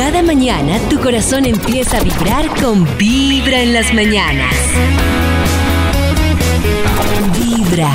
[0.00, 4.54] Cada mañana tu corazón empieza a vibrar con Vibra en las mañanas.
[7.38, 7.92] Vibra.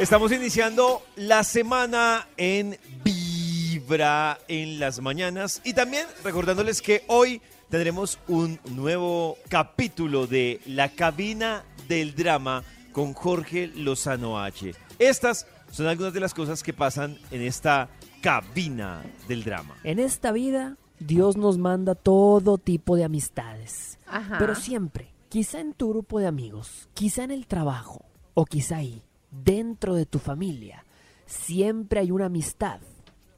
[0.00, 8.18] Estamos iniciando la semana en Vibra en las mañanas y también recordándoles que hoy tendremos
[8.26, 14.74] un nuevo capítulo de La cabina del drama con Jorge Lozano H.
[14.98, 17.88] Estas son algunas de las cosas que pasan en esta
[18.20, 19.76] cabina del drama.
[19.84, 23.98] En esta vida, Dios nos manda todo tipo de amistades.
[24.06, 24.36] Ajá.
[24.38, 28.04] Pero siempre, quizá en tu grupo de amigos, quizá en el trabajo,
[28.34, 30.84] o quizá ahí, dentro de tu familia,
[31.26, 32.80] siempre hay una amistad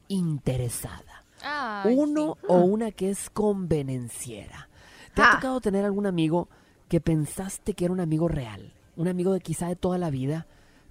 [0.07, 1.23] interesada.
[1.43, 2.45] Ay, Uno sí.
[2.49, 4.69] o una que es convenenciera.
[5.13, 5.35] ¿Te ha Ah.
[5.35, 6.49] tocado tener algún amigo
[6.87, 8.73] que pensaste que era un amigo real?
[8.95, 10.47] Un amigo de quizá de toda la vida,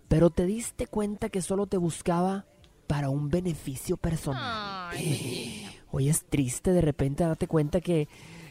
[0.09, 2.45] pero te diste cuenta que solo te buscaba
[2.87, 4.91] para un beneficio personal.
[4.93, 8.09] Ay, Hoy es triste de repente darte cuenta que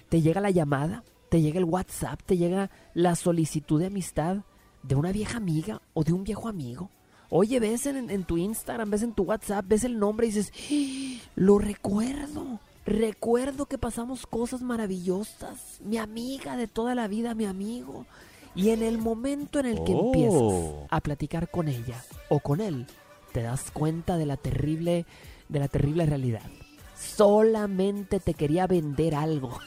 [0.09, 4.37] te llega la llamada, te llega el WhatsApp, te llega la solicitud de amistad
[4.83, 6.89] de una vieja amiga o de un viejo amigo.
[7.29, 10.51] Oye, ves en, en tu Instagram, ves en tu WhatsApp, ves el nombre y dices,
[10.71, 11.29] "¡Ah!
[11.35, 12.59] lo recuerdo.
[12.85, 15.79] Recuerdo que pasamos cosas maravillosas.
[15.83, 18.05] Mi amiga de toda la vida, mi amigo.
[18.53, 20.05] Y en el momento en el que Oh.
[20.07, 22.85] empiezas a platicar con ella o con él,
[23.31, 25.05] te das cuenta de la terrible,
[25.47, 26.41] de la terrible realidad.
[27.15, 29.57] Solamente te quería vender algo.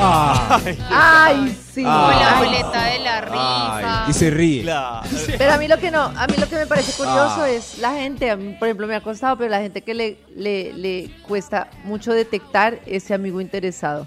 [0.00, 1.82] Ay, sí.
[1.82, 4.04] Con la Ay, boleta de la rifa.
[4.08, 4.62] Y se ríe.
[4.62, 5.08] Claro.
[5.38, 7.50] Pero a mí lo que no, a mí lo que me parece curioso Ah.
[7.50, 10.18] es la gente, a mí, por ejemplo, me ha costado, pero la gente que le,
[10.36, 14.06] le, le cuesta mucho detectar ese amigo interesado.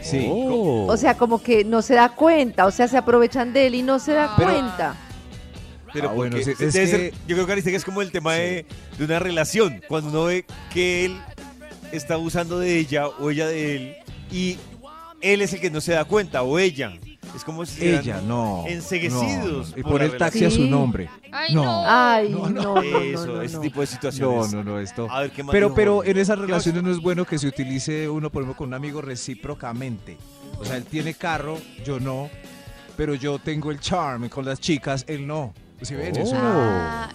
[0.00, 0.26] Sí.
[0.30, 0.86] Oh.
[0.88, 3.82] O sea, como que no se da cuenta, o sea, se aprovechan de él y
[3.82, 4.94] no se da Pero- cuenta.
[4.94, 5.09] Pero
[6.02, 8.66] Ah, bueno, sí, es que- ser- yo creo que es como el tema de,
[8.98, 9.82] de una relación.
[9.88, 11.16] Cuando uno ve que él
[11.92, 13.96] está abusando de ella o ella de él
[14.30, 14.58] y
[15.20, 16.92] él es el que no se da cuenta o ella.
[17.36, 18.64] Es como si Ella, estuvieran no.
[18.66, 21.08] enceguecidos no, Y la el taxi a su nombre.
[21.30, 21.62] Ay, no.
[21.62, 21.82] no.
[21.86, 22.74] Ay, No, no, no.
[22.74, 23.60] no, no, Eso, no, ese no.
[23.60, 24.52] tipo de No, situaciones.
[24.52, 25.06] no, no, esto.
[25.08, 27.46] A ver qué más Pero, pero en esas ¿Qué relaciones no es bueno que se
[27.46, 30.16] utilice uno, por ejemplo, con un amigo recíprocamente.
[30.58, 32.28] O sea, él tiene carro, yo no.
[32.96, 35.54] Pero yo tengo el charm con las chicas, él no.
[36.34, 37.08] Ah,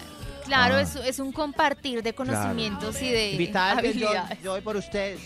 [0.45, 0.81] claro, Ah.
[0.81, 4.41] es, es un compartir de conocimientos y de Vital, yo, habilidades.
[4.43, 5.19] yo voy por ustedes.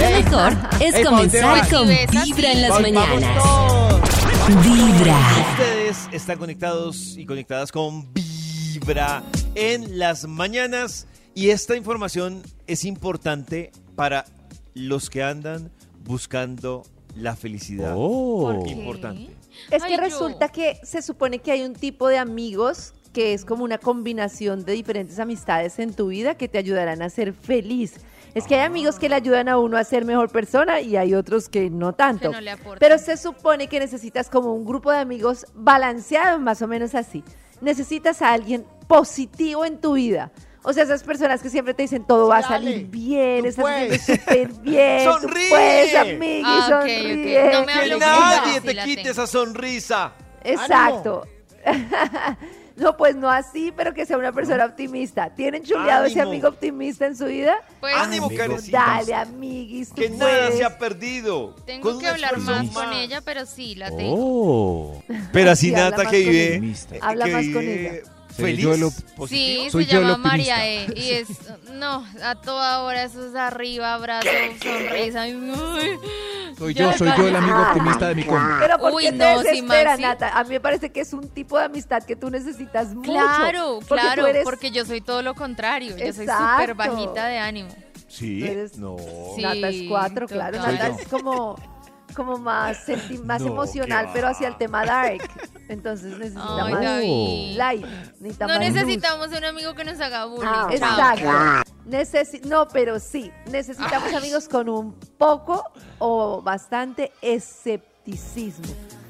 [0.00, 3.44] Lo mejor es Ey, comenzar con Vibra en las Vamos mañanas.
[4.64, 5.18] Vibra.
[5.52, 9.22] Ustedes están conectados y conectadas con Vibra
[9.54, 14.24] en las mañanas y esta información es importante para
[14.74, 15.70] los que andan
[16.04, 16.82] buscando
[17.14, 17.94] la felicidad.
[17.94, 18.70] ¿Por qué?
[18.70, 19.36] Importante.
[19.70, 20.02] Es Ay, que yo.
[20.02, 24.64] resulta que se supone que hay un tipo de amigos que es como una combinación
[24.64, 27.94] de diferentes amistades en tu vida que te ayudarán a ser feliz.
[28.34, 31.14] Es que hay amigos que le ayudan a uno a ser mejor persona y hay
[31.14, 32.30] otros que no tanto.
[32.30, 32.56] Que no le.
[32.80, 37.22] Pero se supone que necesitas como un grupo de amigos balanceado, más o menos así.
[37.60, 40.32] Necesitas a alguien positivo en tu vida.
[40.64, 43.48] O sea, esas personas que siempre te dicen todo va a Dale, salir bien, tú
[43.48, 45.48] estás haciendo súper bien, tú ¡Sonríe!
[45.48, 46.88] puedes, amigui, Ah, ok, ok.
[46.88, 47.50] sonríe.
[47.52, 49.10] No me Que hables nadie Sí, te la quite tengo.
[49.10, 50.12] esa sonrisa.
[50.44, 51.26] Exacto.
[52.76, 55.30] no, pues no así, pero que sea una persona optimista.
[55.34, 56.32] ¿Tienen chuleado ese Ánimo.
[56.32, 57.56] amigo optimista en su vida?
[57.80, 58.56] Pues Ánimo, Amigo.
[58.70, 60.56] Dale, amiguis, tú Que nada puedes.
[60.58, 61.54] se ha perdido.
[61.66, 64.14] tengo Con que hablar esfuerzo más con ella, pero sí, la tengo.
[64.16, 65.02] Oh.
[65.32, 67.98] Pero así Sí, habla Nata más que con vive, eh, Habla que más con vive
[68.00, 68.12] ella.
[68.36, 69.64] Feliz, yo lo- positivo.
[69.64, 70.16] Sí, Soy se yo llama.
[70.16, 70.86] María E.
[70.96, 71.28] Y es,
[71.72, 74.28] no, a toda hora eso es arriba, abrazo,
[74.62, 75.24] sonrisa.
[76.58, 78.58] Soy yo, soy yo el amigo optimista de mi compa.
[78.60, 80.02] Pero ¿por Uy, no, te desespera, Maxi.
[80.02, 80.38] Nata?
[80.38, 83.10] A mí me parece que es un tipo de amistad que tú necesitas mucho.
[83.12, 85.90] Claro, porque claro, eres- porque yo soy todo lo contrario.
[85.96, 86.52] Yo soy Exacto.
[86.62, 87.68] súper bajita de ánimo.
[88.08, 88.96] Sí, eres- no.
[89.36, 89.42] Sí.
[89.42, 90.58] Nata es cuatro, claro.
[90.58, 91.56] Nata es como,
[92.14, 95.22] como más, senti- más No, emocional, pero hacia el tema dark.
[95.68, 97.56] Entonces necesita Ay, más David.
[97.56, 97.86] light.
[98.20, 98.74] Necesita No más luz.
[98.74, 100.46] necesitamos un amigo que nos haga bullying.
[100.46, 101.14] Ah, chao.
[101.16, 101.72] Exacto.
[101.88, 104.14] Necesi- no, pero sí, necesitamos Ay.
[104.16, 105.64] amigos con un poco
[105.98, 108.64] o bastante escepticismo.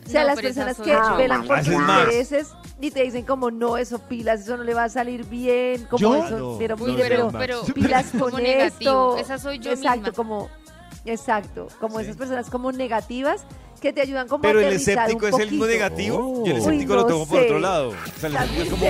[0.04, 1.16] O sea, No, las pero esa personas soy que yo.
[1.16, 2.00] velan por Haces tus más.
[2.00, 2.48] intereses
[2.80, 5.98] y te dicen como no, eso pilas, eso no le va a salir bien, como
[6.00, 6.24] ¿Yo?
[6.24, 9.16] eso, No, pero no, Uy, mire, pero, no, pero pero, pilas como con negativo.
[9.16, 9.18] esto.
[9.18, 10.12] Esa soy yo Exacto, misma.
[10.12, 10.48] como
[11.04, 12.04] exacto, como Sí.
[12.04, 13.44] esas personas como negativas
[13.82, 16.54] que te ayudan como Pero a el escéptico un es el mismo negativo y el
[16.54, 16.58] Oh.
[16.58, 17.44] escéptico Uy, lo tomo por sé.
[17.44, 17.88] otro lado.
[17.90, 18.86] O sea, el escéptico es como.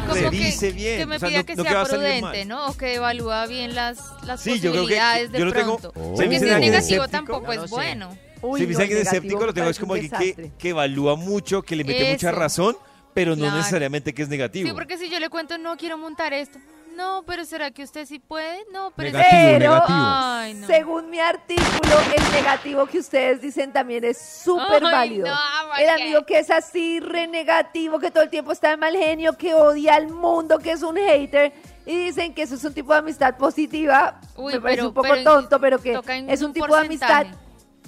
[0.00, 0.98] Como se que, dice bien.
[0.98, 2.48] que me o sea, pida no- que no sea va a salir prudente, mal.
[2.48, 2.66] ¿no?
[2.68, 5.78] O que evalúa bien las, las Sí, yo creo que posibilidades de yo lo tengo.
[5.78, 5.92] pronto.
[6.00, 6.02] Oh.
[6.02, 8.18] se me Porque dice si es negativo escéptico, tampoco No es bueno.
[8.42, 11.16] Uy, Si me dice no, alguien escéptico, lo tengo es como alguien que, que evalúa
[11.16, 12.76] mucho, que le mete mucha razón,
[13.14, 13.56] pero no Claro.
[13.58, 14.68] necesariamente que es negativo.
[14.68, 16.58] Sí, porque si yo le cuento no quiero montar esto.
[17.00, 18.58] No, pero ¿será que usted sí puede?
[18.72, 19.08] No, pero...
[19.08, 19.98] es- Negativo, Pero- negativo.
[19.98, 20.66] Ay, no.
[20.66, 25.26] Según mi artículo, el negativo que ustedes dicen también es súper válido.
[25.26, 25.34] no,
[25.70, 29.32] ¿por el amigo que es así, renegativo, que todo el tiempo está de mal genio,
[29.36, 31.52] que odia al mundo, que es un hater.
[31.86, 34.20] Y dicen que eso es un tipo de amistad positiva.
[34.36, 35.98] Uy, Me parece pero- un poco pero tonto, pero que
[36.28, 37.26] es un un tipo de amistad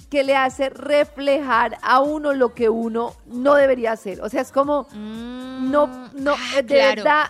[0.09, 4.21] que le hace reflejar a uno lo que uno no debería hacer.
[4.21, 6.95] O sea, es como, Mm, no, no, ah, de claro.
[7.03, 7.25] verdad.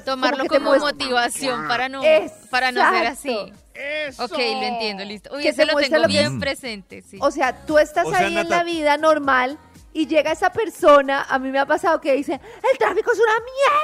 [0.00, 2.02] Tomarlo que te como muestra- motivación para no,
[2.50, 3.52] para no ser así.
[3.74, 4.34] Exacto.
[4.34, 5.30] Ok, lo entiendo, listo.
[5.34, 7.18] Uy, Que ese lo tengo lo bien es- presente, sí.
[7.20, 9.58] O sea, tú estás O sea, ahí en la vida normal
[9.94, 12.34] y llega esa persona, a mí me ha pasado que dice,
[12.72, 13.32] el tráfico es una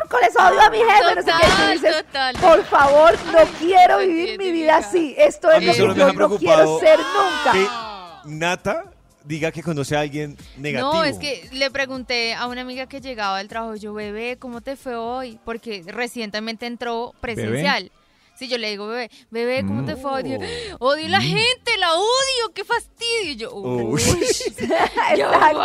[0.01, 1.73] miércoles, odio a mi jefe, no sé qué.
[1.73, 2.37] Dices, total.
[2.37, 5.15] por favor, no quiero vivir mi vida así.
[5.19, 7.53] Esto es lo que yo no quiero ser nunca.
[7.53, 7.67] Que
[8.25, 8.85] Nata
[9.25, 10.95] diga que conoce a alguien negativo.
[10.95, 14.61] No, es que le pregunté a una amiga que llegaba del trabajo, yo, bebé, ¿cómo
[14.61, 15.39] te fue hoy?
[15.45, 17.91] Porque recientemente entró presencial.
[18.39, 22.63] Sí, yo le digo, bebé, bebé, ¿cómo te fue odio la gente, la odio, qué
[22.65, 23.33] fastidio.
[23.33, 24.01] Y yo, Uy.
[25.11, 25.61] Exacto.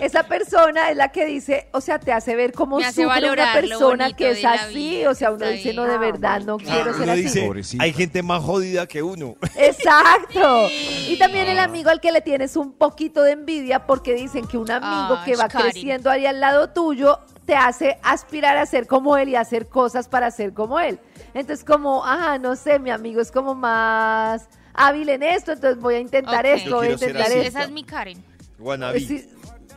[0.00, 3.30] Esa persona es la que dice, o sea, te hace ver cómo Me hace sufre
[3.30, 5.04] una persona que es así.
[5.04, 7.76] O sea, uno dice, no, de verdad, no quiero ser así.
[7.78, 9.36] hay gente más jodida que uno.
[9.56, 10.68] Exacto.
[11.06, 14.56] Y también el amigo al que le tienes un poquito de envidia porque dicen que
[14.56, 17.18] un amigo Ay, que va creciendo ahí al lado tuyo
[17.50, 21.00] te hace aspirar a ser como él y hacer cosas para ser como él.
[21.34, 25.96] Entonces como, ajá, no sé, mi amigo es como más hábil en esto, entonces voy
[25.96, 26.52] a intentar Ok.
[26.54, 27.48] esto, voy a intentar esto.
[27.48, 28.22] Esa es mi Karen.
[28.60, 29.00] Wannabe.
[29.00, 29.28] Sí,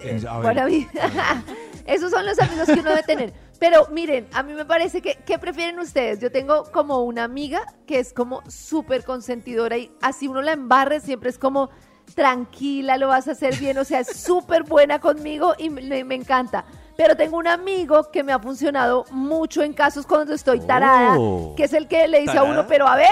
[0.01, 0.19] Eh,
[0.67, 0.87] vi-
[1.87, 3.33] Esos son los amigos que uno debe tener.
[3.59, 6.19] Pero miren, a mí me parece que, ¿qué prefieren ustedes?
[6.19, 10.99] Yo tengo como una amiga que es como súper consentidora y así uno la embarre,
[10.99, 11.71] siempre es como
[12.13, 16.13] tranquila, lo vas a hacer bien, o sea, es súper buena conmigo y me, me
[16.13, 16.65] encanta.
[16.95, 21.53] Pero tengo un amigo que me ha funcionado mucho en casos cuando estoy tarada, Oh.
[21.57, 22.51] que es el que le dice a ¿Tarada?
[22.51, 23.07] uno, pero a ver,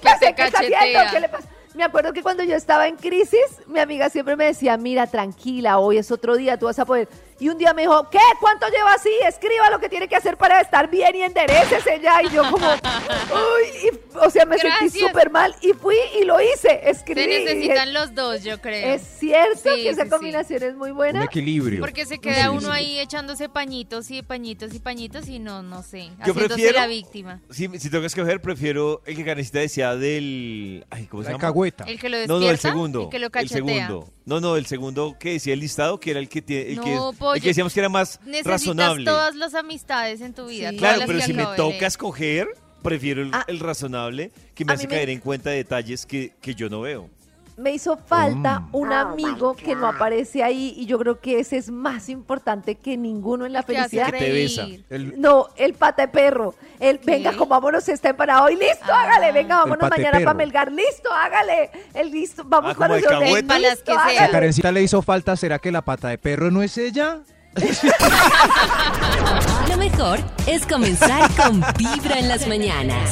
[0.00, 0.76] Que te ¿qué está haciendo?
[0.78, 1.10] cachetea.
[1.10, 1.48] ¿Qué le pasa?
[1.74, 5.78] Me acuerdo que cuando yo estaba en crisis, mi amiga siempre me decía, mira, tranquila,
[5.78, 7.06] hoy es otro día, tú vas a poder.
[7.38, 8.18] Y un día me dijo, ¿qué?
[8.40, 9.10] ¿Cuánto lleva así?
[9.28, 12.22] Escriba lo que tiene que hacer para estar bien y enderecese ya.
[12.22, 12.66] Y yo como,
[13.30, 17.20] uy, y- o sea, me sentí súper mal y fui y lo hice, Se escribí.
[17.22, 18.94] y dije, necesitan los dos, yo creo.
[18.94, 20.10] es cierto Sí, que esa sí, sí.
[20.10, 21.24] combinación es muy Un buena.
[21.24, 21.80] equilibrio.
[21.80, 22.68] Porque se queda Sí, uno sí.
[22.72, 26.86] ahí echándose pañitos y pañitos y pañitos y no, no sé, Yo haciéndose prefiero- la
[26.86, 27.40] víctima.
[27.50, 30.86] Si, si tengo que escoger, prefiero el que Karencita decía del...
[30.90, 31.40] Ay, ¿cómo se La llama?
[31.42, 31.84] cagüeta.
[31.84, 33.02] El que lo No, despierta no, el segundo.
[33.02, 34.08] y que lo el segundo.
[34.24, 36.94] No, no, el segundo que decía el listado, que era el que tiene, el, que,
[36.96, 37.40] No, el pollo.
[37.42, 39.04] que decíamos que era más Necesitas razonable.
[39.04, 40.70] todas las amistades en tu vida.
[40.70, 40.76] Sí.
[40.76, 42.48] Claro, pero si me toca escoger,
[42.82, 43.44] prefiero el, Ah.
[43.48, 46.80] el razonable, que me hace me- caer en cuenta de detalles que, que yo no
[46.82, 47.10] veo.
[47.56, 48.68] Me hizo falta Mm.
[48.76, 52.96] un amigo que no aparece ahí y yo creo que ese es más importante que
[52.98, 54.10] ninguno en la felicidad.
[54.12, 54.66] Que te besa.
[54.90, 56.54] El, No, el pata de perro.
[56.78, 57.36] El venga, ¿Qué?
[57.38, 58.50] comámonos está empanado.
[58.50, 59.02] Y listo, Ah.
[59.04, 59.32] hágale.
[59.32, 60.70] Venga, vámonos mañana para Melgar.
[60.70, 61.70] Listo, hágale.
[61.94, 63.04] El listo, vamos Ah, para los.
[63.04, 63.54] Para las Listo,
[63.86, 64.00] que sea.
[64.00, 64.32] ¿A hágale.
[64.32, 65.34] Karencita le hizo falta?
[65.36, 67.20] ¿Será que la pata de perro no es ella?
[69.70, 73.10] Lo mejor es comenzar con Vibra en las mañanas.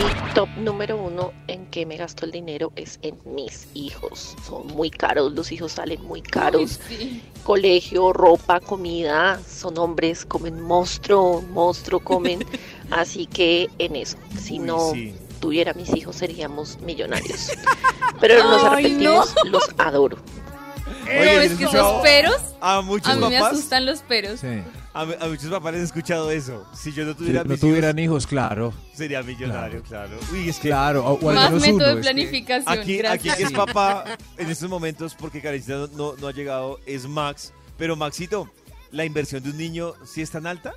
[0.00, 4.34] Mi top número uno en que me gasto el dinero es en mis hijos.
[4.46, 6.80] Son muy caros, los hijos salen muy caros.
[7.44, 12.46] Colegio, ropa, comida, son hombres, comen monstruo, monstruo comen.
[12.90, 15.14] Así que en eso, si Uy, no sí.
[15.38, 17.50] tuviera mis hijos seríamos millonarios.
[18.20, 20.16] Pero no nos arrepentimos, los adoro.
[21.04, 24.40] Oye, no, ¿has es que esos peros, A muchos a mí me asustan los peros.
[24.40, 24.62] Sí.
[24.92, 26.66] A, a muchos papás les he escuchado eso.
[26.74, 28.72] Si yo no Si tuviera no mis tuvieran hijos, hijos, claro.
[28.94, 30.16] sería millonario, claro.
[30.32, 31.84] Uy, es que Claro, o, o al Más método uno.
[31.86, 32.78] de es que- planificación.
[32.78, 34.04] aquí, aquí es papá
[34.36, 37.52] en estos momentos, porque Karencita no, no, no ha llegado, es Max.
[37.78, 38.50] Pero Maxito,
[38.90, 40.74] ¿la inversión de un niño sí es tan alta?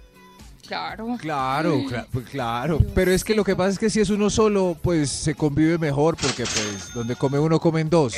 [0.68, 1.18] Claro.
[1.20, 2.80] Claro, cla- pues claro.
[2.96, 5.78] Pero es que lo que pasa es que si es uno solo, pues se convive
[5.78, 8.16] mejor porque pues donde come uno comen dos.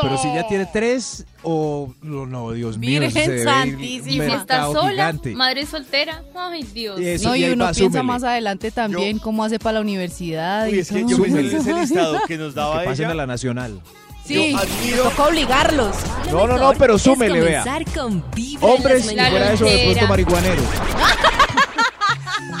[0.00, 4.24] Pero si ya tiene tres o no, no, Dios mío, eso se Virgen santísima.
[4.24, 5.34] Y si está sola, gigante.
[5.34, 7.00] madre soltera, ay Dios.
[7.00, 10.68] Y eso, No, y uno va, piensa más adelante también cómo hace para la universidad.
[10.68, 13.12] Uy, y es que yo me ese listado que nos daba Que pasen ella.
[13.12, 13.80] a la nacional.
[14.24, 15.96] Sí, Yo admiro- toca obligarlos.
[16.30, 17.64] Lo No, no, no, pero súmele, vea.
[17.94, 18.22] con
[18.60, 20.64] Hombres, y fuera eso de pronto marihuaneros.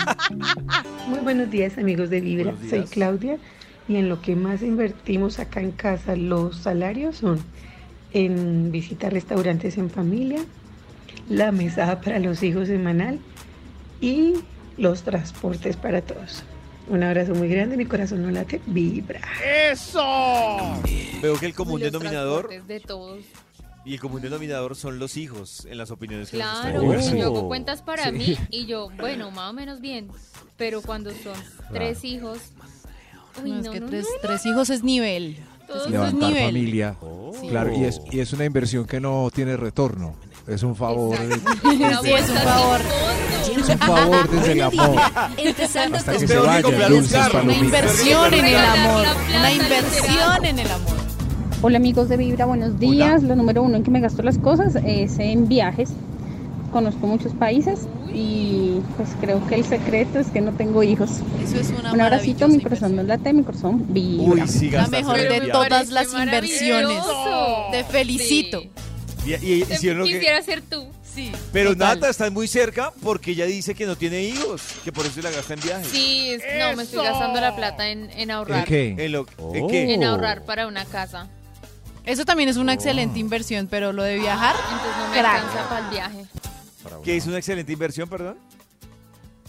[1.08, 2.84] Muy buenos días amigos de Vibra, soy.
[2.84, 3.38] Claudia
[3.88, 7.40] y en lo que más invertimos acá en casa los salarios son
[8.12, 10.40] en visitar restaurantes en familia,
[11.28, 13.18] la mesada para los hijos semanal
[14.00, 14.34] y
[14.76, 16.44] los transportes para todos.
[16.88, 19.20] Un abrazo muy grande, mi corazón no late, vibra.
[21.22, 23.24] Veo que el común los denominador transportes de todos.
[23.84, 27.16] Y el común denominador son los hijos en las opiniones que nos están Claro, conversando.
[27.18, 28.12] yo hago cuentas para Sí.
[28.12, 30.08] mí y yo, bueno, más o menos bien.
[30.56, 31.32] Pero cuando son
[31.72, 32.38] tres hijos.
[33.42, 35.38] Uy, No, no, es que no, tres, no, tres hijos es nivel.
[35.88, 36.44] Levantar nivel.
[36.46, 36.96] familia.
[37.48, 40.16] Claro, y es, y es una inversión que no tiene retorno.
[40.46, 41.16] Es un favor.
[41.62, 41.82] Sí,
[42.12, 42.80] es un favor.
[43.40, 44.96] Es un favor desde el amor.
[45.38, 47.34] Empezando Hasta con que se vayan dulces.
[47.34, 49.06] Una inversión en el amor.
[49.38, 50.99] Una inversión en el amor.
[51.62, 53.22] Hola amigos de Vibra, buenos días.
[53.22, 55.90] Lo número uno en que me gasto las cosas es en viajes.
[56.72, 57.80] Conozco muchos países
[58.14, 61.10] y pues creo que el secreto es que no tengo hijos.
[61.44, 64.24] Eso es una Un abracito, mi corazón no late, mi corazón vibra.
[64.44, 67.02] Uy, sí, La mejor en de todas las inversiones.
[67.72, 68.60] Te felicito.
[68.60, 68.70] Sí.
[69.26, 70.86] Y, y- Te- hicieron lo que- Quisiera ser tú.
[71.02, 71.30] Sí.
[71.52, 71.96] Pero total.
[71.98, 75.30] Nata está muy cerca porque ella dice que no tiene hijos, que por eso la
[75.30, 75.88] gasta en viajes.
[75.88, 78.64] Sí, es- no, me estoy gastando la plata en, en ¿En ahorrar.
[78.64, 78.94] qué?
[78.96, 79.92] ¿En, lo, ¿en qué?
[79.92, 81.28] En ahorrar para una casa.
[82.04, 85.34] Eso también es una excelente inversión, pero lo de viajar, Entonces no me Crack.
[85.44, 86.24] alcanza para el viaje.
[86.82, 88.36] Para una- Que es una excelente inversión, perdón.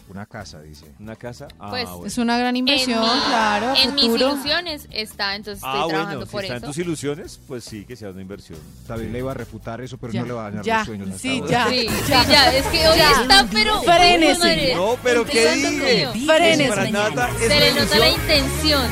[0.10, 0.86] Una casa, dice.
[1.00, 1.48] Una casa.
[1.58, 2.06] Ah, Pues, bueno.
[2.06, 4.32] es una gran inversión, en mi- claro, En mis futuro.
[4.34, 6.68] ilusiones está, entonces estoy Ah, trabajando bueno, si por está en eso.
[6.68, 8.60] tus ilusiones, pues sí, que sea una inversión.
[8.90, 10.86] David le iba a refutar eso, pero Ya, no le va a dañar ya, los
[10.88, 11.10] sueños.
[11.22, 11.70] sí, ya.
[11.70, 13.82] Sí, sí, ya, es que hoy está, pero...
[13.84, 14.34] Frénese.
[14.34, 16.08] Uy, madre, No, pero ¿qué empezando dije?
[16.26, 18.22] Frenes, Para es Se una le nota la ilusión.
[18.22, 18.92] intención.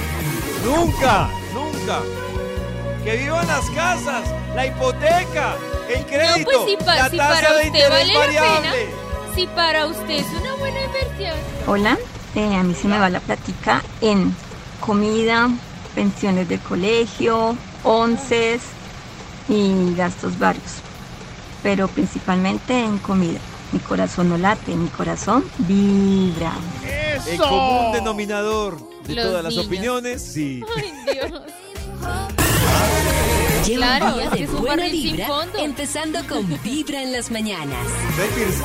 [0.64, 2.02] Nunca, nunca.
[3.04, 4.24] Que vivan las casas,
[4.56, 5.56] la hipoteca,
[5.96, 8.20] el crédito, No, pues si, pa- la si tasa para de usted interés vale la
[8.28, 8.88] pena, variable.
[9.36, 11.38] si para usted es una buena inversión.
[11.68, 11.98] Hola,
[12.36, 14.36] eh, a mí se me va la plática en
[14.82, 15.50] comida,
[15.96, 18.62] pensiones de colegio, onces
[19.48, 20.66] y gastos varios,
[21.64, 23.40] pero principalmente en comida.
[23.72, 26.54] Mi corazón no late, mi corazón vibra.
[27.28, 30.64] El común denominador de Los todas las opiniones, sí.
[30.76, 31.42] Ay, Dios.
[33.66, 35.58] Lleva Claro, un día de que es un buena vibra, fondo.
[35.60, 37.88] empezando con Vibra en las mañanas.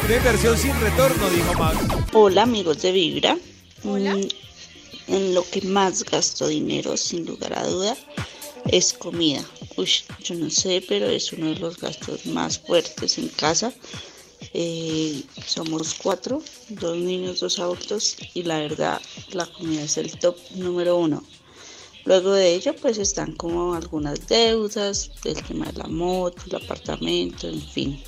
[0.05, 1.79] Una inversión sin retorno, dijo Max.
[2.13, 3.39] Hola amigos de Vibra.
[3.85, 4.15] Hola.
[4.15, 4.29] Mm,
[5.09, 7.95] En lo que más gasto dinero, sin lugar a duda,
[8.67, 9.45] es comida.
[9.77, 9.91] Uy,
[10.23, 13.73] yo no sé, pero es uno de los gastos más fuertes en casa.
[14.55, 19.01] Eh, somos cuatro, dos niños, dos adultos y la verdad
[19.33, 21.23] la comida es el top número uno.
[22.05, 27.49] Luego de ello pues están como algunas deudas, el tema de la moto, el apartamento,
[27.49, 28.01] en fin.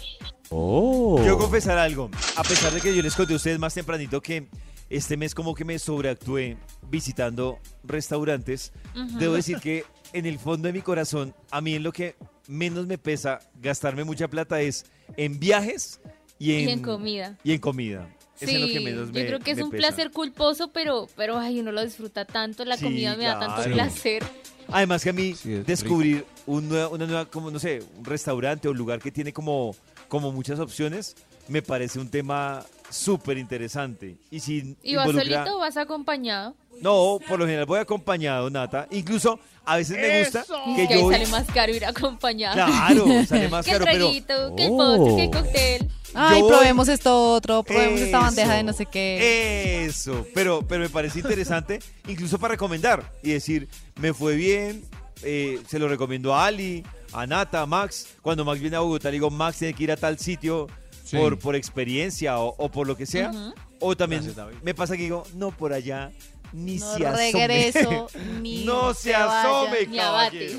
[0.49, 2.11] Quiero confesar algo.
[2.37, 4.49] A pesar de que yo les conté a ustedes más tempranito que
[4.89, 6.57] este mes como que me sobreactué
[6.89, 8.73] visitando restaurantes,
[9.19, 12.15] debo decir que en el fondo de mi corazón, a mí en lo que
[12.47, 14.85] menos me pesa gastarme mucha plata es
[15.17, 16.01] en viajes
[16.39, 17.39] y en, Y en comida.
[17.43, 18.16] Y en comida.
[18.41, 19.89] Es en lo que Sí, menos yo me- creo que es un pesa.
[19.89, 23.63] placer culposo, pero, pero ay, uno lo disfruta tanto, la Sí, comida me da tanto
[23.71, 24.23] placer.
[24.69, 28.05] Además que a mí Sí, es descubrir un nueva- una nueva, como no sé, un
[28.05, 29.75] restaurante o lugar que tiene como,
[30.09, 31.15] como muchas opciones,
[31.49, 34.17] me parece un tema súper interesante.
[34.31, 36.55] Y si ¿Y vas involucra- solito o vas acompañado?
[36.81, 38.87] No, por lo general voy acompañado, Nata.
[38.91, 42.55] Incluso a veces me gusta Es que que yo sale más caro ir acompañado.
[42.55, 45.91] Claro, sale más que caro, pero traguito, que el postre, que el cóctel.
[46.17, 49.85] Ay, Yo- probemos esto otro, probemos esta bandeja de no sé qué.
[49.85, 53.69] Eso, pero, pero me parece interesante, incluso para recomendar y decir,
[54.01, 54.83] me fue bien,
[55.23, 56.83] eh, se lo recomiendo a Ali,
[57.13, 58.07] a Nata, a Max.
[58.23, 60.67] Cuando Max viene a Bogotá, le digo, Max tiene que ir a tal sitio
[61.05, 61.17] Sí.
[61.17, 63.31] por, por experiencia o, o por lo que sea.
[63.79, 66.11] O también Gracias, me pasa que digo, no, por allá,
[66.53, 67.33] ni No se asome.
[67.33, 68.09] regreso,
[68.43, 70.59] ni no se se vaya, asome, ni caballero.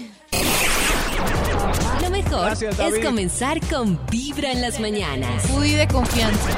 [2.29, 5.43] Mejor Gracias, es comenzar con Vibra en las mañanas.
[5.43, 6.49] Foodie de confianza.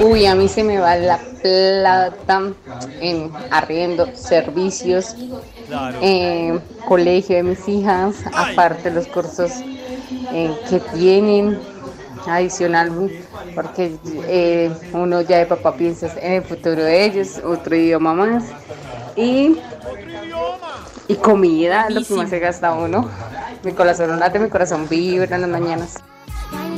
[0.00, 2.52] Uy, a mí se me va la plata
[3.00, 5.14] en arriendo, servicios,
[5.68, 5.98] Claro.
[6.02, 8.52] eh, colegio de mis hijas, Ay.
[8.52, 9.52] aparte los cursos
[10.32, 11.58] eh, que tienen
[12.26, 12.90] adicional,
[13.54, 13.92] porque
[14.26, 18.44] eh, uno ya de papá piensa en el futuro de ellos, otro idioma más
[19.16, 19.56] y,
[21.10, 23.08] y comida, lo que más se gasta uno.
[23.64, 25.94] Mi corazón no late, mi corazón vibra en las mañanas.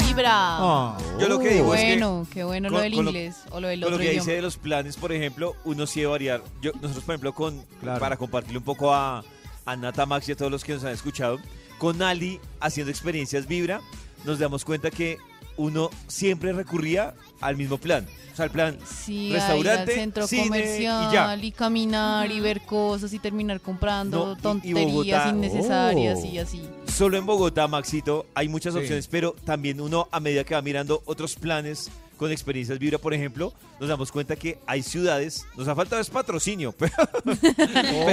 [0.06, 0.30] Vibra.
[0.34, 3.10] Ah, Yo lo que digo es que bueno, qué bueno lo con- del con lo-
[3.10, 4.24] inglés o lo del Con lo otro que idioma.
[4.24, 6.42] dice de los planes, por ejemplo, uno sí debe variar.
[6.60, 7.98] Yo, nosotros, por ejemplo, con, Claro.
[8.00, 9.24] para compartirle un poco a,
[9.64, 11.38] a Nata Max y a todos los que nos han escuchado,
[11.78, 13.80] con Ali haciendo experiencias Vibra,
[14.24, 15.18] nos damos cuenta que
[15.62, 18.06] uno siempre recurría al mismo plan.
[18.32, 21.36] O sea, el plan Sí, restaurante, al centro cine comercial y ya.
[21.36, 25.28] y, caminar y ver cosas y terminar comprando No, y- y tonterías Bogotá.
[25.28, 26.26] innecesarias Oh.
[26.26, 26.62] y así.
[26.86, 28.80] Solo en Bogotá, Maxito, hay muchas Sí.
[28.80, 31.90] opciones, pero también uno a medida que va mirando otros planes
[32.22, 36.08] con experiencias Vibra, por ejemplo, nos damos cuenta que hay ciudades, nos ha faltado es
[36.08, 36.92] patrocinio, pero,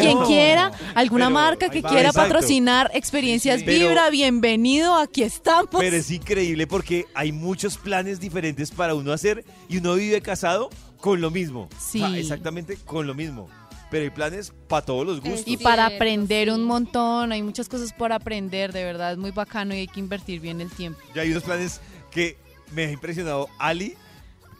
[0.01, 1.89] Quien quiera, alguna pero- marca que va.
[1.89, 2.33] quiera Exacto.
[2.33, 3.65] patrocinar experiencias Sí.
[3.67, 5.69] Pero- Vibra, bienvenido, aquí estamos.
[5.77, 10.69] pero es increíble porque hay muchos planes diferentes para uno hacer y uno vive casado
[10.97, 11.69] con lo mismo.
[11.79, 12.01] Sí.
[12.01, 13.47] O sea, exactamente con lo mismo.
[13.91, 15.43] Pero hay planes para todos los gustos.
[15.47, 19.73] Y para aprender un montón, hay muchas cosas por aprender, de verdad, es muy bacano
[19.73, 20.99] y hay que invertir bien el tiempo.
[21.15, 21.79] Ya hay unos planes
[22.11, 22.37] que
[22.73, 23.95] me ha impresionado Ali.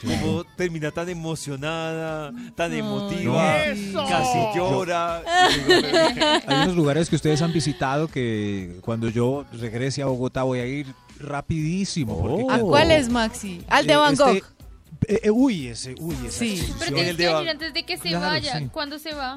[0.02, 4.06] Cómo termina tan emocionada, tan emotiva, ¡Eso!
[4.08, 5.22] casi llora.
[6.48, 10.66] Hay unos lugares que ustedes han visitado que cuando yo regrese a Bogotá voy a
[10.66, 10.88] ir
[11.20, 12.18] rapidísimo.
[12.22, 13.62] porque ¿A cuando- cuál es, Maxi?
[13.68, 14.36] Al de Eh, Van Gogh.
[14.38, 16.52] este- eh, eh, uy, ese, uy, esa Sí.
[16.54, 16.78] exposición.
[16.80, 18.58] Pero tienes que venir antes de que se Claro, vaya.
[18.60, 18.70] sí.
[18.72, 19.34] ¿Cuándo se va?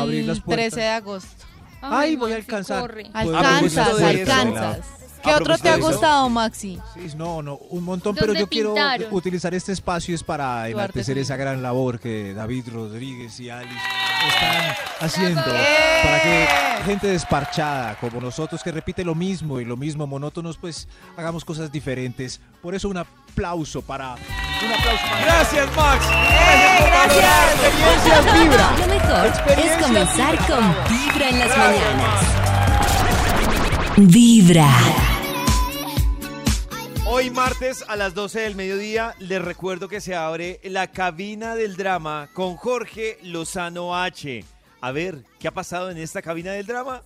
[0.00, 0.64] Abrir las El puertas.
[0.72, 1.44] 13 de agosto.
[1.82, 2.80] Ay, voy a Maxi, alcanzar.
[2.80, 3.10] corre.
[3.14, 4.78] Alcanzas, alcanzas.
[5.22, 6.78] ¿Qué otro te ha gustado, Maxi?
[6.94, 8.74] Sí, no, no, un montón, pero ¿Dónde yo quiero
[9.10, 13.74] utilizar este espacio es para enaltecer esa gran labor que David Rodríguez y Alice
[14.28, 16.00] están haciendo ¡Eh!
[16.02, 16.48] para que
[16.84, 21.70] gente desparchada como nosotros que repite lo mismo y lo mismo monótonos, pues hagamos cosas
[21.70, 22.40] diferentes.
[22.62, 26.06] Por eso un aplauso para un aplauso para Gracias, Max.
[27.64, 28.70] Experiencias Vibra.
[28.78, 29.26] Lo mejor
[29.58, 30.46] es comenzar Vibra.
[30.46, 32.39] con Vibra en las mañanas.
[34.06, 34.70] Vibra.
[37.06, 41.76] Hoy martes a las 12 del mediodía les recuerdo que se abre la cabina del
[41.76, 44.42] drama con Jorge Lozano H.
[44.80, 47.02] A ver, ¿qué ha pasado en esta cabina del drama?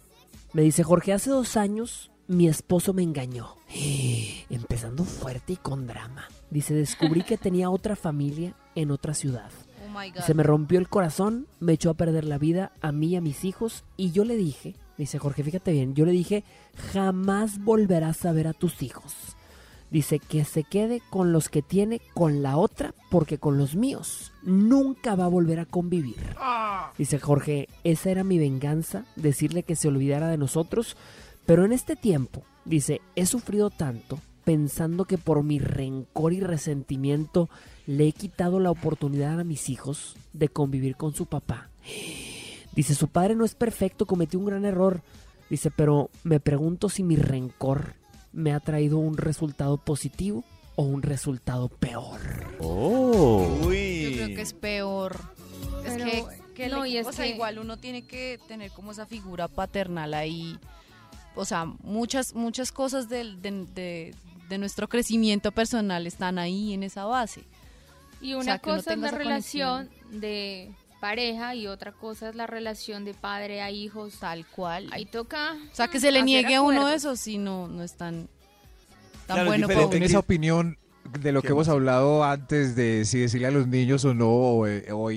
[0.52, 3.56] Me dice Jorge, hace dos años mi esposo me engañó.
[4.48, 6.28] Empezando fuerte y con drama.
[6.50, 9.50] Dice, descubrí que tenía otra familia en otra ciudad.
[9.84, 10.20] Oh my God.
[10.20, 13.20] Se me rompió el corazón, me echó a perder la vida a mí y a
[13.20, 16.44] mis hijos y yo le dije, dice Jorge, fíjate bien, yo le dije,
[16.92, 19.14] jamás volverás a ver a tus hijos.
[19.90, 24.32] Dice que se quede con los que tiene con la otra porque con los míos
[24.42, 26.16] nunca va a volver a convivir.
[26.98, 30.96] Dice Jorge, esa era mi venganza, decirle que se olvidara de nosotros,
[31.46, 37.48] pero en este tiempo, dice, he sufrido tanto pensando que por mi rencor y resentimiento
[37.86, 41.70] le he quitado la oportunidad a mis hijos de convivir con su papá.
[42.74, 45.02] Dice, su padre no es perfecto, cometió un gran error.
[45.50, 47.94] Dice, pero me pregunto si mi rencor
[48.32, 50.42] me ha traído un resultado positivo
[50.76, 52.18] o un resultado peor.
[52.60, 53.58] Oh.
[53.62, 54.12] Yo Uy.
[54.16, 55.20] creo que es peor.
[55.84, 58.40] Es Pero, que, que no, le- y es o sea, que- igual uno tiene que
[58.48, 60.58] tener como esa figura paternal ahí.
[61.36, 64.14] O sea, muchas, muchas cosas del- de, de-
[64.48, 67.44] de nuestro crecimiento personal están ahí en esa base.
[68.20, 70.72] Y O una sea, cosa es la relación de
[71.08, 74.14] pareja y otra cosa es la relación de padre a hijos.
[74.20, 74.88] Tal cual.
[74.90, 75.52] Ahí toca.
[75.70, 76.94] O sea, que se le niegue a uno acuerdos.
[77.02, 78.28] eso si no, no es tan,
[79.26, 80.78] tan Claro, bueno para en esa opinión
[81.20, 81.74] de lo que ¿Qué hemos más?
[81.74, 85.10] hablado antes de si decirle a los niños o no, o, eh, o-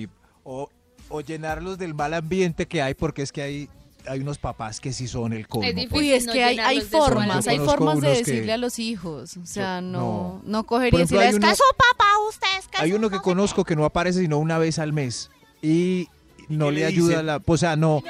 [0.43, 0.69] o-
[1.10, 3.69] o llenarlos del mal ambiente que hay, porque es que hay,
[4.06, 5.65] hay unos papás que sí son el colmo.
[5.67, 5.84] Es pues.
[5.84, 6.00] difícil.
[6.00, 8.78] Uy, es no que hay, hay de formas, hay formas de que- decirle a los
[8.80, 9.38] hijos.
[9.38, 10.41] O sea, Yo- no, no.
[10.43, 13.10] no cogería y decirle, hay es uno- que su papá, usted es que Hay uno
[13.10, 15.30] que conozco que no aparece sino una vez al mes
[15.62, 16.08] y
[16.50, 18.02] no le le ayuda la, o sea, no,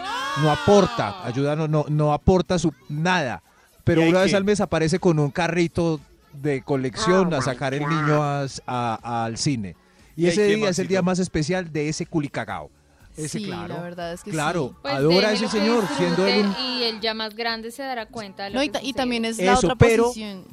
[0.42, 3.42] no aporta, ayuda no, no, no aporta su nada.
[3.84, 6.00] Pero ¿Y hay una vez al mes aparece con un carrito
[6.34, 9.76] de colección a sacar el niño a- a- al cine.
[10.16, 12.70] Y, ¿Y hay ese día es el día más especial de ese culicagao.
[13.16, 13.74] Ese, Sí, claro.
[13.76, 14.76] la verdad es que claro, sí.
[14.84, 18.06] Pues adora a ese señor, siendo él un Y el ya más grande se dará
[18.06, 20.44] cuenta de lo No, y, que también es la Eso, otra pero- posición.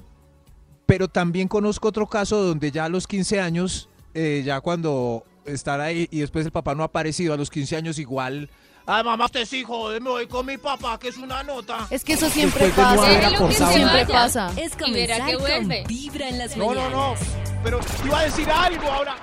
[0.87, 5.81] Pero también conozco otro caso donde ya a los 15 años, eh, ya cuando están
[5.81, 8.51] ahí y después el papá no ha aparecido a los 15 años igual.
[8.87, 11.87] Ay, mamá, usted es hijo, me voy con mi papá, que es una nota.
[11.91, 13.07] Es que eso siempre Después de no pasa.
[13.07, 13.67] haber Déjelo que se.
[13.73, 14.07] Siempre vaya.
[14.09, 14.53] pasa.
[14.57, 15.85] Es Y verá comenzar que con vuelve.
[15.89, 16.93] Vibra en las No, no, mañanas.
[16.93, 17.15] no.
[17.63, 19.17] Pero iba a decir algo ahora.